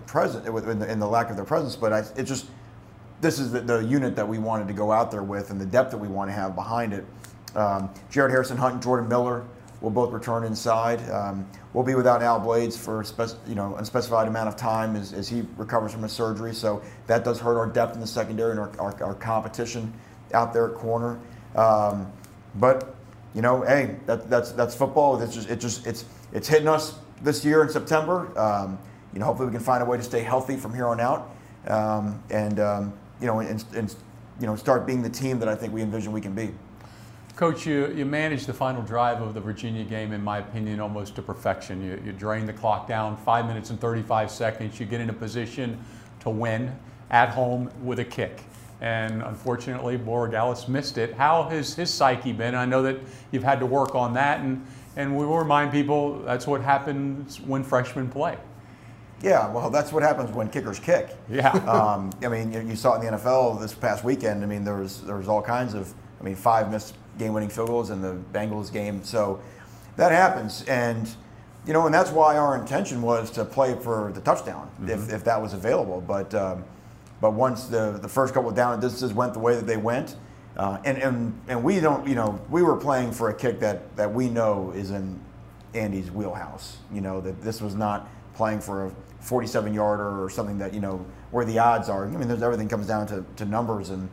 present 0.07 0.47
in 0.47 0.79
the, 0.79 0.91
in 0.91 0.99
the 0.99 1.07
lack 1.07 1.31
of 1.31 1.37
their 1.37 1.45
presence, 1.45 1.75
but 1.75 1.93
I, 1.93 2.05
it 2.17 2.25
just 2.25 2.47
this 3.23 3.39
is 3.39 3.51
the, 3.51 3.61
the, 3.61 3.79
unit 3.79 4.15
that 4.17 4.29
we 4.29 4.39
wanted 4.39 4.69
to 4.69 4.75
go 4.75 4.93
out 4.93 5.11
there 5.11 5.23
with 5.23 5.51
and 5.51 5.59
the 5.59 5.65
depth 5.65 5.93
that 5.93 5.99
we 5.99 6.09
want 6.09 6.29
to 6.29 6.35
have 6.35 6.55
behind 6.55 6.93
it. 6.93 7.07
Um, 7.55 7.89
Jared 8.11 8.31
Harrison 8.31 8.59
Hunt 8.59 8.75
and 8.75 8.83
Jordan 8.83 9.09
Miller 9.09 9.47
will 9.81 9.91
both 9.91 10.13
return 10.13 10.45
inside. 10.45 11.09
Um, 11.11 11.47
we'll 11.73 11.85
be 11.85 11.95
without 11.95 12.23
Al 12.23 12.41
Blades 12.41 12.77
for 12.77 13.05
you 13.47 13.55
know 13.55 13.77
unspecified 13.77 14.29
amount 14.29 14.49
of 14.49 14.57
time 14.57 14.97
as, 14.97 15.13
as 15.13 15.29
he 15.29 15.43
recovers 15.57 15.93
from 15.93 16.03
his 16.03 16.13
surgery. 16.13 16.55
So 16.55 16.83
that 17.07 17.25
does 17.25 17.41
hurt 17.41 17.59
our 17.59 17.67
depth 17.67 17.95
in 17.95 18.01
the 18.01 18.07
secondary 18.07 18.53
and 18.53 18.61
our, 18.61 18.73
our, 18.79 19.03
our 19.03 19.15
competition 19.15 19.93
out 20.33 20.53
there 20.53 20.71
at 20.71 20.75
corner. 20.75 21.19
Um, 21.55 22.11
but 22.57 22.95
you 23.35 23.43
know, 23.43 23.63
hey, 23.63 23.97
that, 24.07 24.31
that's 24.31 24.53
that's 24.53 24.75
football. 24.75 25.21
It's 25.21 25.35
just 25.35 25.51
it 25.51 25.61
just 25.61 25.87
it's 25.87 26.05
it's 26.33 26.49
hitting 26.49 26.69
us 26.69 26.99
this 27.23 27.45
year 27.45 27.63
in 27.63 27.69
September. 27.69 28.37
Um, 28.39 28.79
you 29.13 29.21
know, 29.21 29.27
hopefully 29.27 29.49
we 29.49 29.55
can 29.55 29.63
find 29.63 29.83
a 29.83 29.87
way 29.87 29.97
to 29.97 30.03
stay 30.03 30.23
healthy 30.23 30.57
from 30.57 30.75
here 30.75 30.87
on 30.87 31.01
out, 31.01 31.31
um, 31.69 32.23
and 32.31 32.61
um, 32.61 32.93
you 33.21 33.27
know, 33.27 33.41
and, 33.41 33.65
and 33.75 33.95
you 34.41 34.47
know, 34.47 34.57
start 34.57 34.87
being 34.87 35.03
the 35.03 35.11
team 35.11 35.39
that 35.39 35.49
I 35.49 35.55
think 35.55 35.73
we 35.73 35.83
envision 35.83 36.13
we 36.13 36.21
can 36.21 36.35
be. 36.35 36.53
Coach, 37.37 37.67
you, 37.67 37.93
you 37.97 38.05
managed 38.05 38.47
the 38.47 38.55
final 38.55 38.81
drive 38.81 39.21
of 39.21 39.35
the 39.35 39.41
Virginia 39.41 39.83
game, 39.83 40.13
in 40.13 40.23
my 40.23 40.39
opinion, 40.39 40.79
almost 40.79 41.17
to 41.17 41.23
perfection. 41.23 41.83
You, 41.83 42.01
you 42.05 42.13
drain 42.13 42.47
the 42.47 42.53
clock 42.53 42.87
down 42.87 43.17
five 43.17 43.47
minutes 43.47 43.71
and 43.71 43.81
35 43.81 44.31
seconds. 44.31 44.79
You 44.79 44.87
get 44.87 45.01
in 45.01 45.11
a 45.11 45.13
position 45.13 45.77
to 46.21 46.31
win 46.31 46.73
at 47.11 47.31
home 47.31 47.73
with 47.83 47.99
a 47.99 48.05
kick. 48.05 48.41
And 48.81 49.21
unfortunately, 49.23 49.99
Borregales 49.99 50.69
missed 50.69 50.97
it. 50.97 51.15
How 51.15 51.43
has 51.45 51.75
his 51.75 51.93
psyche 51.93 52.33
been? 52.33 52.55
I 52.55 52.67
know 52.67 52.83
that 52.83 52.99
you've 53.33 53.43
had 53.43 53.59
to 53.59 53.67
work 53.67 53.97
on 53.97 54.15
that, 54.15 54.41
and, 54.41 54.65
and 54.95 55.17
we 55.17 55.27
will 55.27 55.39
remind 55.39 55.73
people 55.73 56.21
that's 56.21 56.47
what 56.47 56.61
happens 56.61 57.41
when 57.41 57.65
freshmen 57.65 58.09
play. 58.09 58.39
Yeah, 59.23 59.51
well, 59.51 59.71
that's 59.71 59.91
what 59.91 60.05
happens 60.05 60.31
when 60.31 60.51
kickers 60.51 60.79
kick. 60.79 61.17
Yeah. 61.29 61.49
um, 61.67 62.13
I 62.23 62.29
mean, 62.29 62.53
you, 62.53 62.61
you, 62.61 62.77
saw 62.77 62.95
it 62.95 63.05
in 63.05 63.13
the 63.13 63.19
NFL 63.19 63.61
this 63.61 63.75
past 63.75 64.05
weekend. 64.05 64.45
I 64.45 64.47
mean, 64.47 64.63
there 64.63 64.77
was 64.77 65.03
there 65.03 65.17
was 65.17 65.27
all 65.27 65.43
kinds 65.43 65.75
of. 65.75 65.93
I 66.21 66.25
mean, 66.25 66.37
five 66.37 66.71
missed 66.71 66.95
game-winning 67.19 67.49
field 67.49 67.69
goals 67.69 67.91
in 67.91 68.03
the 68.03 68.17
Bengals 68.33 68.73
game. 68.73 69.05
So 69.05 69.41
that 69.97 70.13
happens, 70.13 70.63
and 70.65 71.09
you 71.67 71.73
know, 71.73 71.87
and 71.87 71.95
that's 71.95 72.11
why 72.11 72.37
our 72.37 72.59
intention 72.59 73.01
was 73.03 73.31
to 73.33 73.45
play 73.45 73.75
for 73.75 74.13
the 74.13 74.21
touchdown 74.21 74.71
mm-hmm. 74.81 74.91
if, 74.91 75.13
if 75.13 75.25
that 75.25 75.41
was 75.41 75.55
available. 75.55 76.01
But 76.01 76.35
um, 76.35 76.65
but 77.21 77.33
once 77.33 77.65
the 77.67 77.99
the 78.01 78.09
first 78.09 78.35
couple 78.35 78.51
of 78.51 78.57
down 78.57 78.81
distances 78.81 79.15
went 79.15 79.33
the 79.33 79.39
way 79.39 79.55
that 79.55 79.67
they 79.67 79.77
went, 79.77 80.17
uh, 80.57 80.79
and 80.85 80.99
and 80.99 81.41
and 81.49 81.65
we 81.65 81.81
don't, 81.81 82.07
you 82.07 82.15
know, 82.15 82.41
we 82.51 82.63
were 82.63 82.77
playing 82.77 83.13
for 83.13 83.31
a 83.31 83.35
kick 83.35 83.61
that 83.61 83.97
that 83.97 84.13
we 84.13 84.29
know 84.29 84.73
is 84.75 84.91
in 84.91 85.21
Andy's 85.75 86.11
wheelhouse. 86.11 86.79
You 86.93 87.01
know 87.01 87.21
that 87.21 87.41
this 87.43 87.61
was 87.61 87.75
not 87.75 88.09
playing 88.35 88.61
for 88.61 88.87
a 88.87 88.93
47 89.21 89.73
yarder 89.73 90.23
or 90.23 90.29
something 90.29 90.59
that 90.59 90.75
you 90.75 90.81
know 90.81 91.05
where 91.31 91.45
the 91.45 91.59
odds 91.59 91.89
are. 91.89 92.05
I 92.05 92.09
mean, 92.09 92.29
there's 92.29 92.43
everything 92.43 92.69
comes 92.69 92.87
down 92.87 93.07
to, 93.09 93.25
to 93.37 93.45
numbers 93.45 93.91
and 93.91 94.09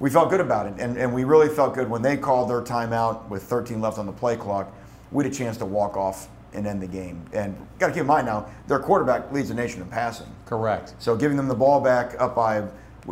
we 0.00 0.08
felt 0.08 0.30
good 0.30 0.40
about 0.40 0.66
it. 0.66 0.74
And, 0.78 0.96
and 0.96 1.14
we 1.14 1.24
really 1.24 1.48
felt 1.48 1.74
good 1.74 1.88
when 1.88 2.02
they 2.02 2.16
called 2.16 2.50
their 2.50 2.62
timeout 2.62 3.28
with 3.28 3.42
13 3.44 3.80
left 3.80 3.98
on 3.98 4.06
the 4.06 4.12
play 4.12 4.36
clock. 4.36 4.74
We 5.12 5.22
had 5.22 5.32
a 5.32 5.36
chance 5.36 5.58
to 5.58 5.66
walk 5.66 5.96
off 5.96 6.28
and 6.52 6.66
end 6.66 6.82
the 6.82 6.86
game. 6.86 7.24
And 7.32 7.54
got 7.78 7.88
to 7.88 7.92
keep 7.92 8.00
in 8.00 8.06
mind 8.06 8.26
now, 8.26 8.48
their 8.66 8.78
quarterback 8.78 9.30
leads 9.30 9.50
the 9.50 9.54
nation 9.54 9.82
in 9.82 9.88
passing. 9.88 10.26
Correct. 10.46 10.94
So 10.98 11.14
giving 11.14 11.36
them 11.36 11.48
the 11.48 11.54
ball 11.54 11.80
back 11.80 12.18
up 12.18 12.34
by, 12.34 12.66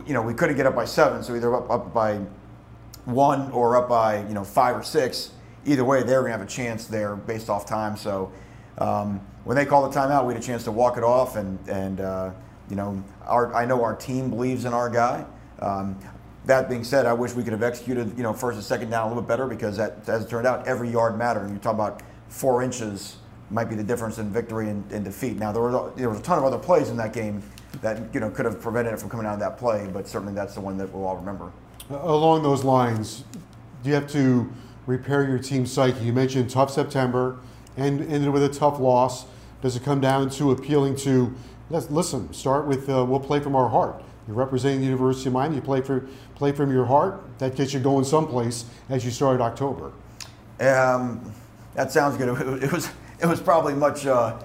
you 0.07 0.15
know, 0.15 0.23
we 0.23 0.35
couldn't 0.35 0.57
get 0.57 0.67
up 0.67 0.75
by 0.75 0.87
seven, 0.87 1.23
so 1.23 1.37
either 1.37 1.55
up, 1.55 1.71
up 1.71 1.95
by 1.95 2.21
one 3.05 3.51
or 3.53 3.77
up 3.77 3.89
by, 3.89 4.27
you 4.27 4.35
know, 4.35 4.45
five 4.45 4.75
or 4.75 4.83
six. 4.83 5.31
Either 5.67 5.85
way, 5.85 6.03
they're 6.03 6.21
going 6.21 6.33
to 6.33 6.39
have 6.39 6.47
a 6.47 6.51
chance 6.51 6.87
there 6.87 7.17
based 7.17 7.51
off 7.51 7.67
time. 7.67 7.97
So 7.97 8.33
um, 8.79 9.21
when 9.45 9.57
they 9.57 9.67
called 9.67 9.93
the 9.93 9.99
timeout, 9.99 10.27
we 10.27 10.33
had 10.33 10.43
a 10.43 10.47
chance 10.47 10.65
to 10.65 10.73
walk 10.73 10.97
it 10.97 11.05
off. 11.05 11.37
And, 11.37 11.59
and 11.69 12.01
uh, 12.01 12.31
you 12.71 12.77
know, 12.77 13.03
our, 13.27 13.55
I 13.55 13.67
know 13.67 13.83
our 13.85 13.95
team 13.95 14.31
believes 14.31 14.65
in 14.65 14.73
our 14.73 14.89
guy. 14.89 15.25
Um, 15.61 15.99
that 16.47 16.69
being 16.69 16.85
said, 16.85 17.07
I 17.07 17.13
wish 17.13 17.35
we 17.35 17.43
could 17.43 17.53
have 17.53 17.63
executed, 17.63 18.17
you 18.17 18.23
know, 18.23 18.33
first 18.33 18.57
and 18.57 18.65
second 18.65 18.91
down 18.91 19.05
a 19.05 19.09
little 19.09 19.23
bit 19.23 19.29
better 19.29 19.47
because 19.47 19.77
that, 19.77 20.09
as 20.09 20.25
it 20.25 20.31
turned 20.31 20.47
out, 20.47 20.67
every 20.67 20.91
yard 20.91 21.19
mattered. 21.19 21.43
And 21.43 21.53
you 21.53 21.59
talk 21.59 21.75
about 21.75 22.03
four 22.29 22.63
inches 22.63 23.17
might 23.51 23.65
be 23.65 23.75
the 23.75 23.85
difference 23.85 24.19
in 24.19 24.31
victory 24.31 24.69
and, 24.69 24.91
and 24.93 25.05
defeat. 25.05 25.37
Now 25.37 25.53
there 25.53 25.63
was 25.63 25.95
there 25.97 26.09
was 26.09 26.19
a 26.19 26.23
ton 26.23 26.39
of 26.39 26.45
other 26.45 26.59
plays 26.59 26.91
in 26.91 26.97
that 26.99 27.13
game 27.13 27.43
that 27.81 28.13
you 28.13 28.21
know 28.21 28.31
could 28.31 28.45
have 28.45 28.61
prevented 28.61 28.93
it 28.93 29.01
from 29.01 29.09
coming 29.09 29.27
out 29.27 29.35
of 29.35 29.41
that 29.41 29.59
play, 29.59 29.89
but 29.93 30.07
certainly 30.07 30.35
that's 30.35 30.55
the 30.55 30.61
one 30.61 30.77
that 30.79 30.93
we'll 30.93 31.07
all 31.07 31.17
remember. 31.17 31.51
Along 31.91 32.43
those 32.43 32.65
lines, 32.65 33.25
do 33.83 33.89
you 33.89 33.95
have 33.95 34.11
to 34.13 34.53
repair 34.87 35.27
your 35.27 35.39
team's 35.39 35.73
psyche? 35.73 36.05
You 36.05 36.13
mentioned 36.13 36.51
tough 36.51 36.71
September 36.71 37.39
and 37.77 38.01
ended 38.03 38.31
with 38.31 38.43
a 38.43 38.49
tough 38.49 38.79
loss. 38.79 39.25
Does 39.63 39.77
it 39.77 39.83
come 39.83 40.01
down 40.01 40.31
to 40.31 40.51
appealing 40.51 40.97
to? 40.97 41.35
Listen, 41.71 42.33
start 42.33 42.67
with 42.67 42.89
uh, 42.89 43.05
we'll 43.05 43.21
play 43.21 43.41
from 43.41 43.55
our 43.55 43.69
heart. 43.69 44.03
You're 44.29 44.37
representing 44.37 44.81
the 44.81 44.85
University 44.85 45.29
of 45.29 45.33
Miami. 45.33 45.57
You 45.57 45.63
play 45.63 45.81
for 45.81 46.07
play 46.35 46.53
from 46.53 46.71
your 46.71 46.85
heart. 46.85 47.25
That 47.39 47.57
gets 47.57 47.73
you 47.73 47.81
going 47.81 48.05
someplace 48.05 48.67
as 48.91 49.03
you 49.03 49.11
started 49.11 49.43
October. 49.43 49.91
Um, 50.61 51.33
that 51.75 51.91
sounds 51.91 52.19
good. 52.19 52.29
It 52.63 52.71
was 52.71 52.91
it 53.21 53.27
was 53.27 53.41
probably 53.41 53.73
much 53.73 54.07
uh, 54.07 54.39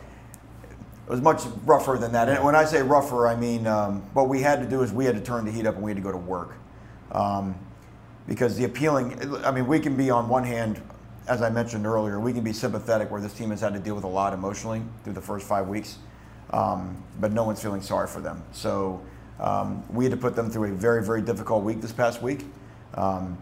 it 1.06 1.12
was 1.12 1.22
much 1.22 1.44
rougher 1.66 1.98
than 1.98 2.14
that. 2.14 2.30
And 2.30 2.42
when 2.46 2.56
I 2.56 2.64
say 2.64 2.82
rougher, 2.82 3.28
I 3.28 3.36
mean 3.36 3.68
um, 3.68 4.02
what 4.14 4.30
we 4.30 4.42
had 4.42 4.62
to 4.62 4.70
do 4.70 4.84
is 4.84 4.94
we 4.94 5.04
had 5.04 5.16
to 5.16 5.22
turn 5.22 5.44
the 5.44 5.52
heat 5.52 5.68
up 5.68 5.76
and 5.76 5.84
we 5.84 5.92
had 5.92 5.98
to 5.98 6.04
go 6.04 6.14
to 6.14 6.18
work. 6.18 6.54
Um, 7.12 7.56
because 8.26 8.56
the 8.56 8.64
appealing, 8.64 9.36
I 9.44 9.52
mean, 9.52 9.68
we 9.68 9.80
can 9.80 9.98
be 9.98 10.10
on 10.10 10.30
one 10.30 10.46
hand, 10.46 10.82
as 11.28 11.42
I 11.42 11.50
mentioned 11.50 11.86
earlier, 11.86 12.22
we 12.22 12.32
can 12.32 12.42
be 12.42 12.54
sympathetic 12.54 13.12
where 13.12 13.20
this 13.20 13.34
team 13.34 13.50
has 13.50 13.60
had 13.60 13.74
to 13.74 13.80
deal 13.80 13.96
with 13.96 14.06
a 14.06 14.10
lot 14.10 14.32
emotionally 14.32 14.82
through 15.04 15.12
the 15.12 15.22
first 15.22 15.46
five 15.46 15.68
weeks, 15.68 15.98
um, 16.52 17.04
but 17.20 17.34
no 17.34 17.44
one's 17.44 17.62
feeling 17.62 17.82
sorry 17.82 18.08
for 18.08 18.22
them. 18.22 18.42
So 18.54 19.02
um, 19.44 19.84
we 19.94 20.06
had 20.06 20.12
to 20.12 20.18
put 20.18 20.36
them 20.36 20.50
through 20.50 20.72
a 20.72 20.74
very, 20.74 21.04
very 21.04 21.22
difficult 21.22 21.64
week 21.64 21.82
this 21.82 21.92
past 21.92 22.22
week. 22.22 22.46
Um, 22.96 23.38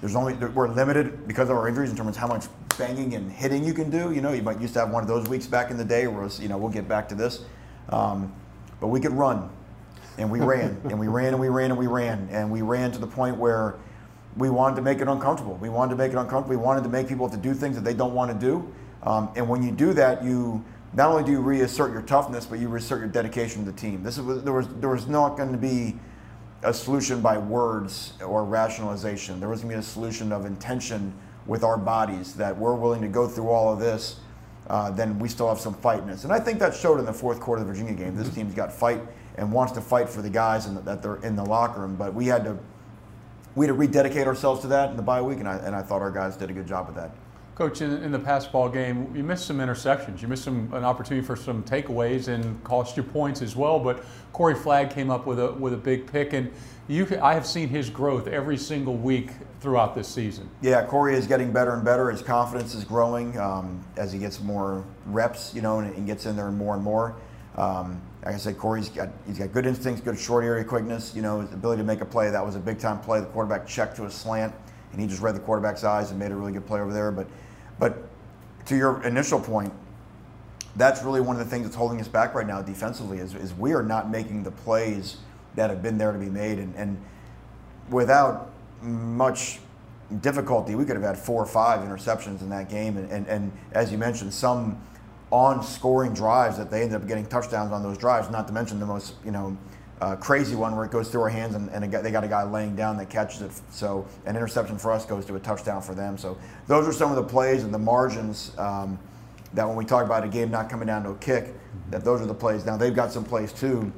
there's 0.00 0.16
only 0.16 0.34
we're 0.34 0.68
limited 0.68 1.28
because 1.28 1.50
of 1.50 1.56
our 1.56 1.68
injuries 1.68 1.90
in 1.90 1.96
terms 1.96 2.10
of 2.10 2.16
how 2.16 2.26
much 2.26 2.46
banging 2.78 3.14
and 3.14 3.30
hitting 3.30 3.62
you 3.62 3.74
can 3.74 3.90
do. 3.90 4.12
You 4.12 4.22
know, 4.22 4.32
you 4.32 4.42
might 4.42 4.60
used 4.60 4.72
to 4.74 4.80
have 4.80 4.90
one 4.90 5.02
of 5.02 5.08
those 5.08 5.28
weeks 5.28 5.46
back 5.46 5.70
in 5.70 5.76
the 5.76 5.84
day 5.84 6.06
where 6.06 6.22
was, 6.22 6.40
you 6.40 6.48
know 6.48 6.56
we'll 6.56 6.72
get 6.72 6.88
back 6.88 7.08
to 7.10 7.14
this, 7.14 7.44
um, 7.90 8.32
but 8.80 8.88
we 8.88 8.98
could 8.98 9.12
run, 9.12 9.50
and 10.16 10.30
we 10.30 10.40
ran 10.40 10.80
and 10.84 10.98
we 10.98 11.06
ran 11.06 11.34
and 11.34 11.40
we 11.40 11.50
ran 11.50 11.70
and 11.70 11.78
we 11.78 11.86
ran 11.86 12.28
and 12.32 12.50
we 12.50 12.62
ran 12.62 12.90
to 12.90 12.98
the 12.98 13.06
point 13.06 13.36
where 13.36 13.76
we 14.38 14.48
wanted 14.48 14.76
to 14.76 14.82
make 14.82 15.00
it 15.00 15.08
uncomfortable. 15.08 15.56
We 15.56 15.68
wanted 15.68 15.90
to 15.90 15.96
make 15.96 16.12
it 16.12 16.16
uncomfortable. 16.16 16.56
We 16.56 16.64
wanted 16.64 16.82
to 16.84 16.88
make 16.88 17.06
people 17.06 17.28
have 17.28 17.36
to 17.36 17.42
do 17.42 17.52
things 17.52 17.76
that 17.76 17.84
they 17.84 17.94
don't 17.94 18.14
want 18.14 18.32
to 18.32 18.46
do. 18.46 18.72
Um, 19.02 19.30
and 19.36 19.46
when 19.48 19.62
you 19.62 19.70
do 19.70 19.92
that, 19.92 20.24
you 20.24 20.64
not 20.94 21.10
only 21.10 21.24
do 21.24 21.32
you 21.32 21.40
reassert 21.40 21.92
your 21.92 22.02
toughness, 22.02 22.44
but 22.44 22.58
you 22.58 22.68
reassert 22.68 23.00
your 23.00 23.08
dedication 23.08 23.64
to 23.64 23.70
the 23.70 23.76
team. 23.76 24.02
This 24.02 24.18
is 24.18 24.42
there 24.42 24.52
was 24.52 24.68
there 24.74 24.90
was 24.90 25.06
not 25.06 25.36
going 25.36 25.52
to 25.52 25.58
be 25.58 25.98
a 26.62 26.72
solution 26.72 27.20
by 27.20 27.38
words 27.38 28.12
or 28.24 28.44
rationalization. 28.44 29.40
There 29.40 29.48
was 29.48 29.60
going 29.60 29.70
to 29.70 29.76
be 29.76 29.80
a 29.80 29.82
solution 29.82 30.32
of 30.32 30.44
intention 30.44 31.12
with 31.46 31.64
our 31.64 31.76
bodies 31.76 32.34
that 32.34 32.56
we're 32.56 32.74
willing 32.74 33.02
to 33.02 33.08
go 33.08 33.26
through 33.26 33.48
all 33.48 33.72
of 33.72 33.80
this. 33.80 34.20
Uh, 34.68 34.90
then 34.90 35.18
we 35.18 35.28
still 35.28 35.48
have 35.48 35.58
some 35.58 35.74
fight 35.74 36.02
in 36.02 36.10
us, 36.10 36.24
and 36.24 36.32
I 36.32 36.38
think 36.38 36.60
that 36.60 36.74
showed 36.74 37.00
in 37.00 37.04
the 37.04 37.12
fourth 37.12 37.40
quarter 37.40 37.62
of 37.62 37.66
the 37.66 37.72
Virginia 37.72 37.94
game. 37.94 38.14
This 38.14 38.32
team's 38.32 38.54
got 38.54 38.72
fight 38.72 39.00
and 39.36 39.50
wants 39.50 39.72
to 39.72 39.80
fight 39.80 40.08
for 40.08 40.22
the 40.22 40.30
guys 40.30 40.66
and 40.66 40.76
that 40.84 41.02
they're 41.02 41.16
in 41.16 41.34
the 41.34 41.44
locker 41.44 41.80
room. 41.80 41.96
But 41.96 42.14
we 42.14 42.26
had 42.26 42.44
to 42.44 42.58
we 43.54 43.66
had 43.66 43.72
to 43.72 43.78
rededicate 43.78 44.26
ourselves 44.26 44.60
to 44.62 44.68
that 44.68 44.90
in 44.90 44.96
the 44.96 45.02
bye 45.02 45.20
week, 45.20 45.38
and 45.38 45.48
I, 45.48 45.56
and 45.56 45.74
I 45.74 45.82
thought 45.82 46.00
our 46.00 46.10
guys 46.10 46.36
did 46.36 46.50
a 46.50 46.52
good 46.52 46.66
job 46.66 46.86
with 46.86 46.96
that. 46.96 47.10
Coach, 47.54 47.82
in, 47.82 48.02
in 48.02 48.12
the 48.12 48.48
ball 48.50 48.68
game, 48.70 49.14
you 49.14 49.22
missed 49.22 49.46
some 49.46 49.58
interceptions. 49.58 50.22
You 50.22 50.28
missed 50.28 50.44
some 50.44 50.72
an 50.72 50.84
opportunity 50.84 51.26
for 51.26 51.36
some 51.36 51.62
takeaways 51.62 52.28
and 52.28 52.62
cost 52.64 52.96
you 52.96 53.02
points 53.02 53.42
as 53.42 53.54
well. 53.54 53.78
But 53.78 54.04
Corey 54.32 54.54
Flagg 54.54 54.90
came 54.90 55.10
up 55.10 55.26
with 55.26 55.38
a 55.38 55.52
with 55.52 55.74
a 55.74 55.76
big 55.76 56.10
pick, 56.10 56.32
and 56.32 56.50
you 56.88 57.06
I 57.20 57.34
have 57.34 57.46
seen 57.46 57.68
his 57.68 57.90
growth 57.90 58.26
every 58.26 58.56
single 58.56 58.96
week 58.96 59.32
throughout 59.60 59.94
this 59.94 60.08
season. 60.08 60.48
Yeah, 60.62 60.84
Corey 60.86 61.14
is 61.14 61.26
getting 61.26 61.52
better 61.52 61.74
and 61.74 61.84
better. 61.84 62.10
His 62.10 62.22
confidence 62.22 62.74
is 62.74 62.84
growing 62.84 63.38
um, 63.38 63.84
as 63.96 64.12
he 64.12 64.18
gets 64.18 64.40
more 64.40 64.84
reps, 65.06 65.54
you 65.54 65.60
know, 65.60 65.80
and, 65.80 65.94
and 65.94 66.06
gets 66.06 66.24
in 66.24 66.36
there 66.36 66.50
more 66.50 66.74
and 66.74 66.82
more. 66.82 67.16
Um, 67.56 68.00
like 68.24 68.34
I 68.34 68.38
said, 68.38 68.56
Corey's 68.56 68.88
got 68.88 69.10
he's 69.26 69.38
got 69.38 69.52
good 69.52 69.66
instincts, 69.66 70.00
good 70.00 70.18
short 70.18 70.44
area 70.44 70.64
quickness. 70.64 71.14
You 71.14 71.22
know, 71.22 71.40
his 71.40 71.52
ability 71.52 71.82
to 71.82 71.86
make 71.86 72.00
a 72.00 72.06
play. 72.06 72.30
That 72.30 72.44
was 72.44 72.56
a 72.56 72.60
big 72.60 72.78
time 72.78 73.00
play. 73.00 73.20
The 73.20 73.26
quarterback 73.26 73.66
checked 73.66 73.96
to 73.96 74.06
a 74.06 74.10
slant, 74.10 74.54
and 74.92 75.00
he 75.00 75.06
just 75.06 75.22
read 75.22 75.34
the 75.34 75.40
quarterback's 75.40 75.84
eyes 75.84 76.10
and 76.10 76.18
made 76.18 76.30
a 76.30 76.36
really 76.36 76.52
good 76.52 76.66
play 76.66 76.80
over 76.80 76.92
there. 76.92 77.10
But 77.10 77.26
but 77.78 78.08
to 78.66 78.76
your 78.76 79.02
initial 79.02 79.40
point, 79.40 79.72
that's 80.76 81.02
really 81.02 81.20
one 81.20 81.36
of 81.36 81.44
the 81.44 81.50
things 81.50 81.64
that's 81.64 81.76
holding 81.76 82.00
us 82.00 82.08
back 82.08 82.34
right 82.34 82.46
now 82.46 82.62
defensively 82.62 83.18
is, 83.18 83.34
is 83.34 83.52
we 83.54 83.72
are 83.72 83.82
not 83.82 84.10
making 84.10 84.42
the 84.42 84.50
plays 84.50 85.16
that 85.54 85.68
have 85.68 85.82
been 85.82 85.98
there 85.98 86.12
to 86.12 86.18
be 86.18 86.30
made. 86.30 86.58
And, 86.58 86.74
and 86.76 87.02
without 87.90 88.52
much 88.80 89.60
difficulty, 90.20 90.74
we 90.74 90.84
could 90.84 90.96
have 90.96 91.04
had 91.04 91.18
four 91.18 91.42
or 91.42 91.46
five 91.46 91.80
interceptions 91.80 92.40
in 92.40 92.48
that 92.50 92.68
game. 92.68 92.96
And, 92.96 93.10
and, 93.10 93.26
and 93.26 93.52
as 93.72 93.92
you 93.92 93.98
mentioned, 93.98 94.32
some 94.32 94.80
on 95.30 95.62
scoring 95.62 96.12
drives 96.12 96.56
that 96.58 96.70
they 96.70 96.82
ended 96.82 97.00
up 97.00 97.06
getting 97.08 97.26
touchdowns 97.26 97.72
on 97.72 97.82
those 97.82 97.98
drives, 97.98 98.30
not 98.30 98.46
to 98.46 98.52
mention 98.52 98.78
the 98.78 98.86
most, 98.86 99.14
you 99.24 99.30
know, 99.30 99.56
uh, 100.02 100.16
crazy 100.16 100.56
one 100.56 100.74
where 100.74 100.84
it 100.84 100.90
goes 100.90 101.08
through 101.08 101.20
our 101.20 101.28
hands 101.28 101.54
and, 101.54 101.70
and 101.70 101.84
they 101.84 102.10
got 102.10 102.24
a 102.24 102.28
guy 102.28 102.42
laying 102.42 102.74
down 102.74 102.96
that 102.96 103.08
catches 103.08 103.40
it. 103.40 103.52
So 103.70 104.04
an 104.26 104.34
interception 104.34 104.76
for 104.76 104.90
us 104.90 105.06
goes 105.06 105.24
to 105.26 105.36
a 105.36 105.40
touchdown 105.40 105.80
for 105.80 105.94
them. 105.94 106.18
So 106.18 106.36
those 106.66 106.88
are 106.88 106.92
some 106.92 107.10
of 107.10 107.16
the 107.16 107.22
plays 107.22 107.62
and 107.62 107.72
the 107.72 107.78
margins 107.78 108.50
um, 108.58 108.98
that 109.54 109.64
when 109.64 109.76
we 109.76 109.84
talk 109.84 110.04
about 110.04 110.24
a 110.24 110.28
game 110.28 110.50
not 110.50 110.68
coming 110.68 110.88
down 110.88 111.04
to 111.04 111.10
a 111.10 111.14
kick, 111.18 111.54
that 111.90 112.02
those 112.02 112.20
are 112.20 112.26
the 112.26 112.34
plays. 112.34 112.66
Now 112.66 112.76
they've 112.76 112.94
got 112.94 113.12
some 113.12 113.24
plays 113.24 113.52
too 113.52 113.92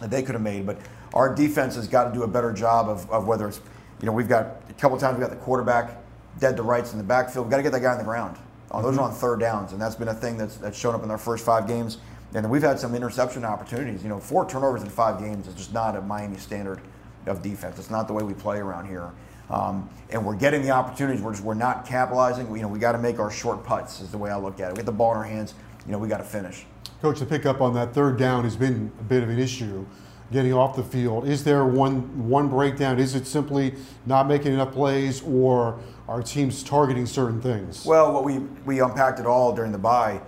that 0.00 0.10
they 0.10 0.20
could 0.20 0.34
have 0.34 0.42
made, 0.42 0.66
but 0.66 0.78
our 1.14 1.32
defense 1.32 1.76
has 1.76 1.86
got 1.86 2.08
to 2.08 2.12
do 2.12 2.24
a 2.24 2.28
better 2.28 2.52
job 2.52 2.88
of, 2.88 3.08
of 3.08 3.28
whether 3.28 3.46
it's, 3.46 3.60
you 4.00 4.06
know, 4.06 4.12
we've 4.12 4.28
got 4.28 4.56
a 4.68 4.72
couple 4.80 4.98
times 4.98 5.16
we've 5.16 5.28
got 5.28 5.30
the 5.30 5.44
quarterback 5.44 5.96
dead 6.40 6.56
to 6.56 6.64
rights 6.64 6.90
in 6.90 6.98
the 6.98 7.04
backfield. 7.04 7.46
We've 7.46 7.52
got 7.52 7.58
to 7.58 7.62
get 7.62 7.72
that 7.72 7.82
guy 7.82 7.92
on 7.92 7.98
the 7.98 8.04
ground. 8.04 8.36
Uh, 8.72 8.82
those 8.82 8.94
mm-hmm. 8.94 9.04
are 9.04 9.10
on 9.10 9.14
third 9.14 9.38
downs, 9.38 9.70
and 9.72 9.80
that's 9.80 9.94
been 9.94 10.08
a 10.08 10.14
thing 10.14 10.36
that's, 10.36 10.56
that's 10.56 10.76
shown 10.76 10.94
up 10.94 11.04
in 11.04 11.10
our 11.10 11.18
first 11.18 11.44
five 11.44 11.68
games. 11.68 11.98
And 12.34 12.48
we've 12.48 12.62
had 12.62 12.78
some 12.78 12.94
interception 12.94 13.44
opportunities. 13.44 14.02
You 14.02 14.08
know, 14.08 14.20
four 14.20 14.48
turnovers 14.48 14.82
in 14.82 14.88
five 14.88 15.18
games 15.18 15.48
is 15.48 15.54
just 15.54 15.72
not 15.72 15.96
a 15.96 16.00
Miami 16.02 16.36
standard 16.36 16.80
of 17.26 17.42
defense. 17.42 17.78
It's 17.78 17.90
not 17.90 18.06
the 18.06 18.14
way 18.14 18.22
we 18.22 18.34
play 18.34 18.58
around 18.58 18.86
here. 18.86 19.10
Um, 19.50 19.90
and 20.10 20.24
we're 20.24 20.36
getting 20.36 20.62
the 20.62 20.70
opportunities. 20.70 21.20
We're 21.20 21.32
just 21.32 21.42
we're 21.42 21.54
not 21.54 21.84
capitalizing. 21.84 22.48
We, 22.48 22.60
you 22.60 22.62
know, 22.62 22.68
we 22.68 22.78
got 22.78 22.92
to 22.92 22.98
make 22.98 23.18
our 23.18 23.32
short 23.32 23.64
putts. 23.64 24.00
Is 24.00 24.12
the 24.12 24.18
way 24.18 24.30
I 24.30 24.36
look 24.36 24.60
at 24.60 24.68
it. 24.68 24.72
We 24.72 24.76
get 24.76 24.86
the 24.86 24.92
ball 24.92 25.10
in 25.12 25.18
our 25.18 25.24
hands. 25.24 25.54
You 25.86 25.92
know, 25.92 25.98
we 25.98 26.06
got 26.08 26.18
to 26.18 26.24
finish. 26.24 26.66
Coach, 27.02 27.18
to 27.18 27.26
pick 27.26 27.46
up 27.46 27.60
on 27.60 27.74
that 27.74 27.92
third 27.92 28.16
down 28.16 28.44
has 28.44 28.56
been 28.56 28.92
a 29.00 29.02
bit 29.02 29.22
of 29.22 29.28
an 29.28 29.38
issue. 29.38 29.84
Getting 30.30 30.52
off 30.52 30.76
the 30.76 30.84
field, 30.84 31.26
is 31.26 31.42
there 31.42 31.64
one 31.64 32.28
one 32.28 32.48
breakdown? 32.48 33.00
Is 33.00 33.16
it 33.16 33.26
simply 33.26 33.74
not 34.06 34.28
making 34.28 34.52
enough 34.52 34.70
plays, 34.70 35.22
or 35.22 35.80
are 36.06 36.22
teams 36.22 36.62
targeting 36.62 37.04
certain 37.04 37.42
things? 37.42 37.84
Well, 37.84 38.12
what 38.12 38.22
we 38.22 38.38
we 38.64 38.80
unpacked 38.80 39.18
it 39.18 39.26
all 39.26 39.52
during 39.52 39.72
the 39.72 39.78
bye 39.78 40.20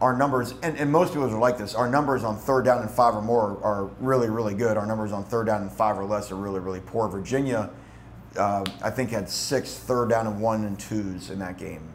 our 0.00 0.16
numbers, 0.16 0.54
and, 0.62 0.76
and 0.76 0.90
most 0.92 1.14
people 1.14 1.24
are 1.24 1.38
like 1.38 1.56
this, 1.56 1.74
our 1.74 1.88
numbers 1.88 2.22
on 2.22 2.36
third 2.36 2.64
down 2.64 2.82
and 2.82 2.90
five 2.90 3.14
or 3.14 3.22
more 3.22 3.58
are 3.62 3.86
really, 3.98 4.28
really 4.28 4.54
good. 4.54 4.76
Our 4.76 4.86
numbers 4.86 5.12
on 5.12 5.24
third 5.24 5.46
down 5.46 5.62
and 5.62 5.72
five 5.72 5.98
or 5.98 6.04
less 6.04 6.30
are 6.30 6.36
really, 6.36 6.60
really 6.60 6.80
poor. 6.80 7.08
Virginia, 7.08 7.70
uh, 8.36 8.64
I 8.82 8.90
think, 8.90 9.10
had 9.10 9.28
six 9.28 9.74
third 9.74 10.10
down 10.10 10.26
and 10.26 10.40
one 10.40 10.64
and 10.64 10.78
twos 10.78 11.30
in 11.30 11.38
that 11.38 11.56
game. 11.56 11.92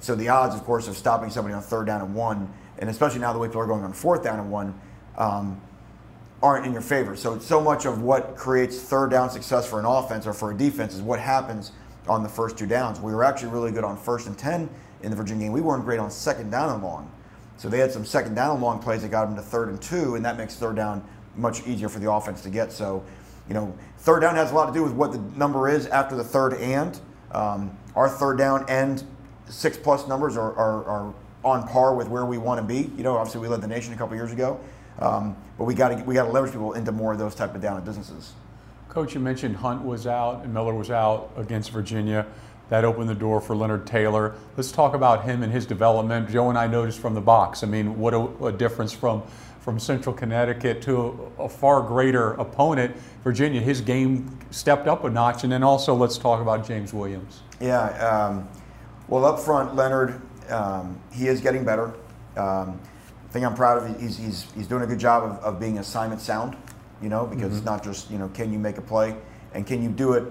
So 0.00 0.14
the 0.16 0.28
odds, 0.28 0.54
of 0.54 0.64
course, 0.64 0.88
of 0.88 0.96
stopping 0.96 1.30
somebody 1.30 1.54
on 1.54 1.62
third 1.62 1.86
down 1.86 2.00
and 2.00 2.14
one, 2.14 2.52
and 2.78 2.90
especially 2.90 3.20
now 3.20 3.32
the 3.32 3.38
way 3.38 3.46
people 3.48 3.60
are 3.60 3.66
going 3.66 3.84
on 3.84 3.92
fourth 3.92 4.24
down 4.24 4.40
and 4.40 4.50
one, 4.50 4.80
um, 5.16 5.60
aren't 6.42 6.66
in 6.66 6.72
your 6.72 6.82
favor. 6.82 7.14
So 7.14 7.38
so 7.38 7.60
much 7.60 7.84
of 7.84 8.02
what 8.02 8.34
creates 8.34 8.80
third 8.80 9.10
down 9.10 9.30
success 9.30 9.68
for 9.68 9.78
an 9.78 9.84
offense 9.84 10.26
or 10.26 10.32
for 10.32 10.50
a 10.50 10.56
defense 10.56 10.94
is 10.94 11.02
what 11.02 11.20
happens 11.20 11.72
on 12.08 12.22
the 12.22 12.28
first 12.28 12.56
two 12.56 12.66
downs. 12.66 12.98
We 12.98 13.12
were 13.12 13.22
actually 13.22 13.50
really 13.50 13.70
good 13.70 13.84
on 13.84 13.96
first 13.96 14.26
and 14.26 14.36
ten 14.36 14.68
in 15.02 15.10
the 15.10 15.16
Virginia 15.16 15.46
game. 15.46 15.52
We 15.52 15.60
weren't 15.60 15.84
great 15.84 16.00
on 16.00 16.10
second 16.10 16.50
down 16.50 16.74
and 16.74 16.82
long. 16.82 17.12
So 17.60 17.68
they 17.68 17.78
had 17.78 17.92
some 17.92 18.06
second 18.06 18.36
down 18.36 18.62
long 18.62 18.78
plays 18.78 19.02
that 19.02 19.10
got 19.10 19.26
them 19.26 19.36
to 19.36 19.42
third 19.42 19.68
and 19.68 19.82
two, 19.82 20.14
and 20.14 20.24
that 20.24 20.38
makes 20.38 20.56
third 20.56 20.76
down 20.76 21.04
much 21.36 21.66
easier 21.66 21.90
for 21.90 21.98
the 21.98 22.10
offense 22.10 22.40
to 22.44 22.48
get. 22.48 22.72
So, 22.72 23.04
you 23.48 23.52
know, 23.52 23.76
third 23.98 24.20
down 24.20 24.34
has 24.36 24.50
a 24.50 24.54
lot 24.54 24.68
to 24.68 24.72
do 24.72 24.82
with 24.82 24.94
what 24.94 25.12
the 25.12 25.18
number 25.38 25.68
is 25.68 25.86
after 25.88 26.16
the 26.16 26.24
third 26.24 26.54
and. 26.54 26.98
Um, 27.32 27.76
our 27.94 28.08
third 28.08 28.38
down 28.38 28.64
and 28.70 29.04
six 29.50 29.76
plus 29.76 30.08
numbers 30.08 30.38
are, 30.38 30.54
are, 30.54 30.84
are 30.86 31.14
on 31.44 31.68
par 31.68 31.94
with 31.94 32.08
where 32.08 32.24
we 32.24 32.38
want 32.38 32.62
to 32.62 32.66
be. 32.66 32.90
You 32.96 33.02
know, 33.02 33.18
obviously 33.18 33.42
we 33.42 33.48
led 33.48 33.60
the 33.60 33.68
nation 33.68 33.92
a 33.92 33.96
couple 33.98 34.16
years 34.16 34.32
ago, 34.32 34.58
um, 34.98 35.36
but 35.58 35.64
we 35.64 35.74
got 35.74 35.90
to 35.90 35.96
we 36.04 36.14
got 36.14 36.24
to 36.24 36.30
leverage 36.30 36.52
people 36.52 36.72
into 36.72 36.92
more 36.92 37.12
of 37.12 37.18
those 37.18 37.34
type 37.34 37.54
of 37.54 37.60
down 37.60 37.76
and 37.76 37.84
businesses. 37.84 38.32
Coach, 38.88 39.12
you 39.12 39.20
mentioned 39.20 39.56
Hunt 39.56 39.84
was 39.84 40.06
out 40.06 40.44
and 40.44 40.54
Miller 40.54 40.72
was 40.72 40.90
out 40.90 41.30
against 41.36 41.72
Virginia 41.72 42.26
that 42.70 42.84
opened 42.84 43.08
the 43.08 43.14
door 43.14 43.40
for 43.40 43.54
Leonard 43.54 43.86
Taylor. 43.86 44.34
Let's 44.56 44.72
talk 44.72 44.94
about 44.94 45.24
him 45.24 45.42
and 45.42 45.52
his 45.52 45.66
development. 45.66 46.30
Joe 46.30 46.48
and 46.48 46.56
I 46.56 46.66
noticed 46.66 47.00
from 47.00 47.14
the 47.14 47.20
box. 47.20 47.62
I 47.62 47.66
mean, 47.66 47.98
what 47.98 48.14
a, 48.14 48.46
a 48.46 48.52
difference 48.52 48.92
from 48.92 49.22
from 49.60 49.78
Central 49.78 50.14
Connecticut 50.14 50.80
to 50.80 51.30
a, 51.38 51.42
a, 51.42 51.48
far 51.48 51.82
greater 51.82 52.32
opponent, 52.32 52.96
Virginia. 53.22 53.60
His 53.60 53.82
game 53.82 54.38
stepped 54.50 54.88
up 54.88 55.04
a 55.04 55.10
notch, 55.10 55.44
and 55.44 55.52
then 55.52 55.62
also 55.62 55.94
let's 55.94 56.16
talk 56.16 56.40
about 56.40 56.66
James 56.66 56.94
Williams. 56.94 57.42
Yeah, 57.60 57.88
um, 57.98 58.48
well, 59.06 59.26
up 59.26 59.38
front, 59.38 59.76
Leonard, 59.76 60.22
um, 60.48 60.98
he 61.12 61.26
is 61.26 61.42
getting 61.42 61.62
better. 61.62 61.88
Um, 62.38 62.80
I 63.28 63.32
think 63.32 63.44
I'm 63.44 63.54
proud 63.54 63.82
of. 63.82 64.00
He's 64.00 64.16
he's 64.16 64.50
he's 64.54 64.66
doing 64.66 64.82
a 64.82 64.86
good 64.86 64.98
job 64.98 65.24
of, 65.24 65.38
of 65.44 65.60
being 65.60 65.78
assignment 65.78 66.22
sound. 66.22 66.56
You 67.02 67.08
know, 67.08 67.26
because 67.26 67.48
mm-hmm. 67.48 67.56
it's 67.56 67.66
not 67.66 67.84
just 67.84 68.10
you 68.10 68.18
know 68.18 68.28
can 68.28 68.52
you 68.52 68.58
make 68.58 68.78
a 68.78 68.82
play 68.82 69.16
and 69.54 69.66
can 69.66 69.82
you 69.82 69.88
do 69.88 70.12
it 70.12 70.24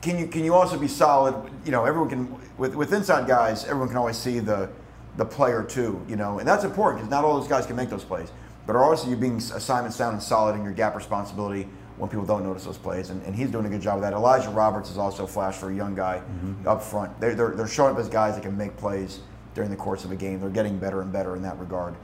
can 0.00 0.18
you 0.18 0.26
can 0.26 0.44
you 0.44 0.54
also 0.54 0.78
be 0.78 0.88
solid? 0.88 1.34
You 1.64 1.72
know, 1.72 1.84
everyone 1.84 2.08
can 2.08 2.40
with 2.56 2.74
with 2.74 2.92
inside 2.92 3.26
guys, 3.26 3.64
everyone 3.64 3.88
can 3.88 3.96
always 3.96 4.16
see 4.16 4.38
the 4.38 4.70
the 5.16 5.24
player 5.24 5.64
too. 5.64 6.04
You 6.08 6.16
know, 6.16 6.38
and 6.38 6.46
that's 6.46 6.64
important 6.64 7.00
because 7.00 7.10
not 7.10 7.24
all 7.24 7.38
those 7.38 7.48
guys 7.48 7.66
can 7.66 7.76
make 7.76 7.90
those 7.90 8.04
plays. 8.04 8.30
But 8.66 8.76
also 8.76 9.08
you 9.08 9.16
being 9.16 9.38
assignment 9.38 9.94
sound 9.94 10.14
and 10.14 10.22
solid 10.22 10.54
in 10.54 10.62
your 10.62 10.74
gap 10.74 10.94
responsibility 10.94 11.68
when 11.96 12.08
people 12.08 12.24
don't 12.24 12.44
notice 12.44 12.64
those 12.64 12.78
plays, 12.78 13.10
and, 13.10 13.22
and 13.24 13.34
he's 13.34 13.50
doing 13.50 13.66
a 13.66 13.68
good 13.68 13.80
job 13.80 13.96
of 13.96 14.02
that. 14.02 14.12
Elijah 14.12 14.50
Roberts 14.50 14.90
is 14.90 14.98
also 14.98 15.26
flash 15.26 15.56
for 15.56 15.70
a 15.70 15.74
young 15.74 15.94
guy 15.94 16.18
mm-hmm. 16.18 16.68
up 16.68 16.82
front. 16.82 17.18
They're, 17.20 17.34
they're, 17.34 17.50
they're 17.50 17.66
showing 17.66 17.94
up 17.94 17.98
as 17.98 18.08
guys 18.08 18.34
that 18.34 18.42
can 18.42 18.56
make 18.56 18.76
plays 18.76 19.20
during 19.54 19.70
the 19.70 19.76
course 19.76 20.04
of 20.04 20.12
a 20.12 20.16
game. 20.16 20.38
They're 20.40 20.50
getting 20.50 20.78
better 20.78 21.00
and 21.00 21.12
better 21.12 21.34
in 21.34 21.42
that 21.42 21.58
regard. 21.58 21.94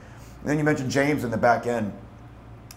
And 0.40 0.50
then 0.50 0.58
you 0.58 0.64
mentioned 0.64 0.90
James 0.90 1.22
in 1.22 1.30
the 1.30 1.36
back 1.36 1.66
end. 1.66 1.92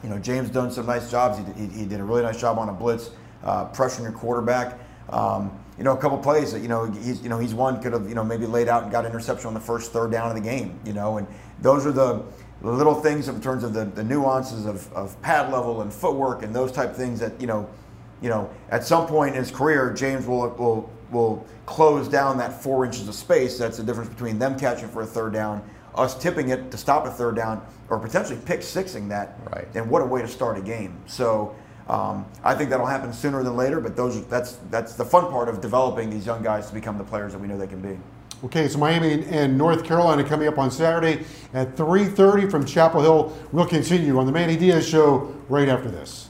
You 0.04 0.10
know, 0.10 0.20
James 0.20 0.50
done 0.50 0.70
some 0.72 0.86
nice 0.86 1.10
jobs. 1.10 1.40
He, 1.40 1.66
he, 1.66 1.68
he 1.80 1.86
did 1.86 2.00
a 2.00 2.04
really 2.04 2.22
nice 2.22 2.40
job 2.40 2.60
on 2.60 2.70
a 2.70 2.74
blitz, 2.74 3.10
uh, 3.44 3.70
pressuring 3.70 4.04
your 4.04 4.12
quarterback. 4.12 4.78
Um, 5.10 5.52
you 5.78 5.84
know, 5.84 5.94
a 5.94 5.98
couple 5.98 6.18
plays 6.18 6.52
that 6.54 6.62
you 6.62 6.68
know 6.68 6.86
he's 6.86 7.22
you 7.22 7.30
know 7.30 7.38
he's 7.38 7.54
one 7.54 7.82
could 7.82 7.94
have 7.94 8.10
you 8.10 8.16
know 8.16 8.24
maybe 8.24 8.46
laid 8.46 8.68
out 8.68 8.84
and 8.84 8.92
got 8.92 9.06
interception 9.06 9.48
on 9.48 9.54
the 9.54 9.60
first 9.60 9.92
third 9.92 10.12
down 10.12 10.30
of 10.30 10.36
the 10.36 10.42
game. 10.42 10.80
You 10.86 10.94
know, 10.94 11.18
and 11.18 11.28
those 11.62 11.86
are 11.86 11.92
the, 11.92 12.24
little 12.62 12.96
things 12.96 13.28
in 13.28 13.40
terms 13.40 13.64
of 13.64 13.74
the, 13.74 13.86
the 13.86 14.04
nuances 14.04 14.66
of, 14.66 14.92
of 14.94 15.20
pad 15.22 15.52
level 15.52 15.82
and 15.84 15.94
footwork 15.94 16.42
and 16.42 16.56
those 16.56 16.72
type 16.72 16.90
of 16.90 16.98
things 16.98 17.20
that 17.20 17.40
you 17.40 17.46
know, 17.46 17.70
you 18.22 18.30
know, 18.30 18.50
at 18.72 18.84
some 18.84 19.06
point 19.06 19.36
in 19.36 19.40
his 19.44 19.52
career, 19.52 19.94
James 19.94 20.26
will 20.26 20.50
will 20.50 20.92
will 21.12 21.46
close 21.68 22.08
down 22.08 22.38
that 22.40 22.64
four 22.64 22.86
inches 22.86 23.08
of 23.08 23.14
space. 23.14 23.58
That's 23.58 23.78
the 23.78 23.84
difference 23.84 24.10
between 24.10 24.40
them 24.40 24.58
catching 24.58 24.90
for 24.90 25.04
a 25.04 25.06
third 25.06 25.34
down, 25.34 25.62
us 25.94 26.18
tipping 26.18 26.50
it 26.50 26.72
to 26.72 26.78
stop 26.78 27.06
a 27.06 27.12
third 27.12 27.36
down, 27.36 27.64
or 27.90 28.00
potentially 28.00 28.40
pick 28.46 28.64
sixing 28.64 29.08
that. 29.10 29.40
Right. 29.54 29.68
And 29.76 29.90
what 29.90 30.02
a 30.02 30.06
way 30.06 30.24
to 30.24 30.28
start 30.28 30.58
a 30.58 30.62
game. 30.62 30.98
So 31.06 31.56
Um, 31.90 32.26
I 32.44 32.54
think 32.54 32.70
that'll 32.70 32.86
happen 32.86 33.14
sooner 33.14 33.44
than 33.44 33.56
later, 33.56 33.80
but 33.80 33.96
those 33.96 34.26
that's 34.28 34.58
that's 34.70 34.96
the 34.96 35.06
fun 35.06 35.32
part 35.32 35.48
of 35.48 35.62
developing 35.62 36.10
these 36.10 36.26
young 36.26 36.44
guys 36.44 36.68
to 36.68 36.74
become 36.74 36.98
the 36.98 37.04
players 37.04 37.32
that 37.32 37.40
we 37.40 37.48
know 37.48 37.58
they 37.58 37.68
can 37.68 37.82
be. 37.82 37.98
Okay, 38.44 38.68
so 38.68 38.78
Miami 38.78 39.26
and 39.26 39.58
North 39.58 39.84
Carolina 39.84 40.24
coming 40.24 40.48
up 40.48 40.58
on 40.58 40.70
Saturday 40.70 41.26
at 41.54 41.76
3:30 41.76 42.52
from 42.52 42.66
Chapel 42.66 43.02
Hill. 43.02 43.38
We'll 43.52 43.66
continue 43.66 44.20
on 44.20 44.26
the 44.26 44.32
Manny 44.32 44.58
Diaz 44.58 44.88
Show 44.88 45.34
right 45.50 45.70
after 45.70 45.90
this. 45.90 46.30